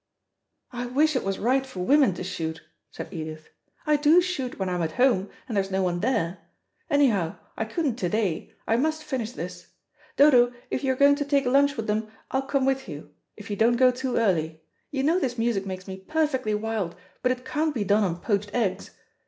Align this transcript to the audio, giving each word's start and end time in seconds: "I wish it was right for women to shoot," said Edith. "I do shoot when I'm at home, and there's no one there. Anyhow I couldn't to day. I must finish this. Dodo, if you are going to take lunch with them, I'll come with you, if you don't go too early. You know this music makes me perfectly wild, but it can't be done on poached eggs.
"I 0.71 0.87
wish 0.87 1.15
it 1.15 1.23
was 1.23 1.37
right 1.37 1.63
for 1.63 1.81
women 1.81 2.15
to 2.15 2.23
shoot," 2.23 2.61
said 2.89 3.13
Edith. 3.13 3.49
"I 3.85 3.97
do 3.97 4.19
shoot 4.19 4.57
when 4.57 4.67
I'm 4.67 4.81
at 4.81 4.93
home, 4.93 5.29
and 5.47 5.55
there's 5.55 5.69
no 5.69 5.83
one 5.83 5.99
there. 5.99 6.39
Anyhow 6.89 7.35
I 7.55 7.65
couldn't 7.65 7.97
to 7.97 8.09
day. 8.09 8.51
I 8.67 8.77
must 8.77 9.03
finish 9.03 9.33
this. 9.33 9.67
Dodo, 10.17 10.53
if 10.71 10.83
you 10.83 10.91
are 10.91 10.95
going 10.95 11.17
to 11.17 11.25
take 11.25 11.45
lunch 11.45 11.77
with 11.77 11.85
them, 11.85 12.07
I'll 12.31 12.41
come 12.41 12.65
with 12.65 12.89
you, 12.89 13.11
if 13.37 13.51
you 13.51 13.55
don't 13.55 13.75
go 13.77 13.91
too 13.91 14.17
early. 14.17 14.63
You 14.89 15.03
know 15.03 15.19
this 15.19 15.37
music 15.37 15.67
makes 15.67 15.87
me 15.87 15.97
perfectly 15.97 16.55
wild, 16.55 16.95
but 17.21 17.31
it 17.31 17.45
can't 17.45 17.75
be 17.75 17.83
done 17.83 18.03
on 18.03 18.21
poached 18.21 18.49
eggs. 18.55 18.89